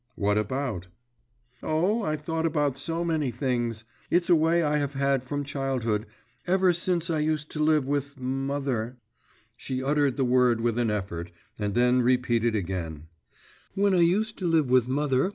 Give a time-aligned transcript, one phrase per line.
[0.15, 0.87] 'What about?'
[1.61, 3.85] 'Oh, I thought about so many things.
[4.09, 6.07] It's a way I have had from childhood;
[6.47, 8.97] ever since I used to live with mother'
[9.55, 11.29] She uttered the word with an effort,
[11.59, 13.09] and then repeated again
[13.75, 15.29] 'When I used to live with mother.